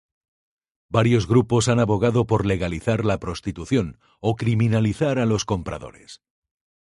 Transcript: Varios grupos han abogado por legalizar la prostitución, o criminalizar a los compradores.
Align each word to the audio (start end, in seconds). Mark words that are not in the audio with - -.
Varios 0.89 1.27
grupos 1.27 1.67
han 1.67 1.79
abogado 1.79 2.25
por 2.25 2.47
legalizar 2.47 3.05
la 3.05 3.19
prostitución, 3.19 3.99
o 4.19 4.35
criminalizar 4.35 5.19
a 5.19 5.27
los 5.27 5.45
compradores. 5.45 6.23